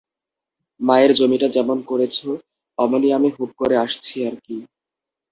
[0.79, 2.17] মায়ের জমিটা যেমন করেছ,
[2.77, 4.57] অমনি আমি হুপ করে আসছি আর কি।